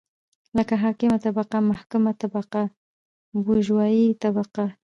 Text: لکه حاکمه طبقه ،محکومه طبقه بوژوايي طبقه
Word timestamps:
لکه 0.57 0.73
حاکمه 0.83 1.17
طبقه 1.25 1.57
،محکومه 1.69 2.11
طبقه 2.21 2.63
بوژوايي 3.45 4.07
طبقه 4.23 4.65